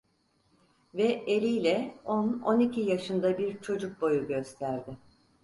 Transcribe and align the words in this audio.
Ve 0.93 1.05
eliyle 1.27 1.95
on 2.05 2.27
on 2.39 2.59
iki 2.59 2.81
yaşında 2.81 3.37
bir 3.37 3.61
çocuk 3.61 4.01
boyu 4.01 4.27
gösterdi. 4.27 4.97